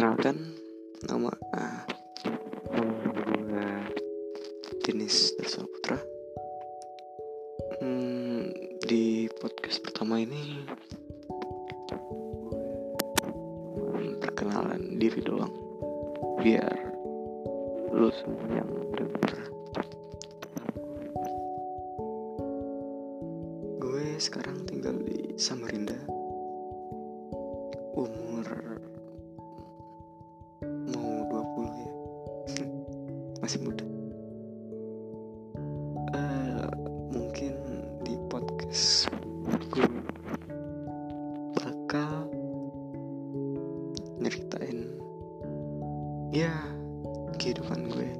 [0.00, 0.56] perkenalkan
[1.12, 1.80] nama uh,
[2.72, 3.68] nama gue
[4.80, 6.00] Denis Dasar Putra.
[7.84, 8.48] Hmm,
[8.80, 10.64] di podcast pertama ini
[14.24, 15.52] perkenalan diri doang
[16.40, 16.80] biar
[17.92, 19.32] lu semua yang denger
[23.76, 26.00] gue sekarang tinggal di Samarinda
[27.92, 28.48] umur
[33.50, 33.82] masih muda.
[36.14, 36.70] Eh,
[37.10, 37.54] mungkin
[38.06, 39.10] di podcast
[39.74, 39.90] gue
[41.58, 42.30] bakal
[44.22, 44.94] nyeritain
[46.30, 46.54] ya
[47.42, 48.14] kehidupan gue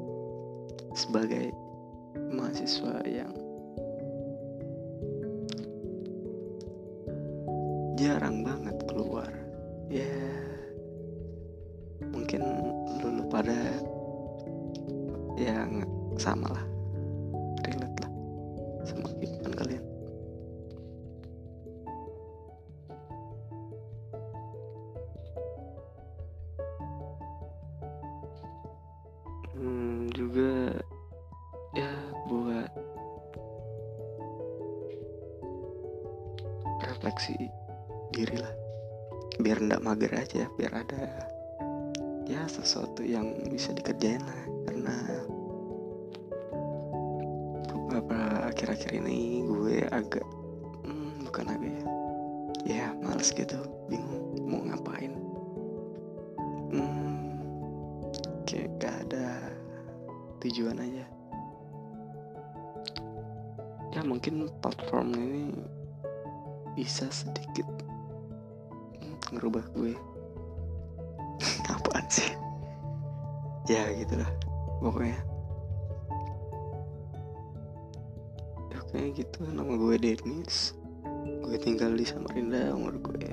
[0.99, 1.55] sebagai
[2.35, 3.31] mahasiswa yang
[7.95, 9.31] jarang banget keluar.
[9.87, 10.11] Ya
[12.11, 12.43] mungkin
[12.99, 13.90] lulu pada
[15.41, 15.89] yang
[16.21, 16.65] sama lah.
[17.65, 18.13] Relate lah
[18.85, 19.85] sama kehidupan kalian.
[29.57, 30.77] Hmm, juga
[31.77, 31.93] ya
[32.29, 32.71] buat
[36.85, 37.37] refleksi
[38.13, 38.55] diri lah.
[39.41, 41.05] Biar ndak mager aja biar ada
[42.31, 44.97] ya sesuatu yang bisa dikerjain lah karena
[47.67, 50.23] beberapa akhir-akhir ini gue agak
[50.87, 51.83] hmm, bukan agak ya
[52.71, 53.59] ya males gitu
[53.91, 55.11] bingung mau ngapain.
[56.71, 57.35] Hmm,
[58.47, 59.51] kayak gak ada
[60.47, 61.07] tujuan aja.
[63.91, 65.51] Ya mungkin platform ini
[66.79, 67.67] bisa sedikit
[69.03, 69.99] hmm, ngerubah gue
[72.11, 72.31] sih.
[73.71, 74.27] Ya gitulah.
[74.83, 75.23] Pokoknya.
[78.75, 80.75] Oke gitu nama gue Dennis.
[81.47, 83.31] Gue tinggal di Samarinda umur gue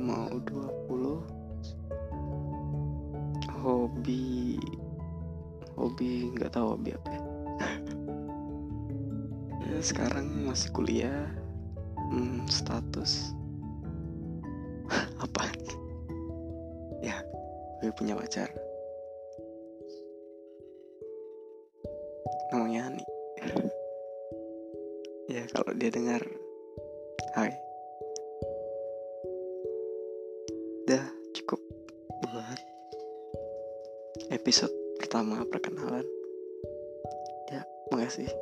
[0.00, 1.20] mau 20
[3.64, 4.60] hobi
[5.76, 7.22] hobi nggak tahu hobi apa ya.
[9.92, 11.28] Sekarang masih kuliah.
[12.08, 13.36] Hmm, status
[17.84, 18.48] gue punya pacar.
[22.48, 23.04] Namanya Hani.
[25.28, 26.24] Ya kalau dia dengar
[27.36, 27.52] hai.
[30.88, 31.04] Dah
[31.36, 31.60] cukup
[32.24, 32.60] buat
[34.32, 36.08] episode pertama perkenalan.
[37.52, 38.32] Ya makasih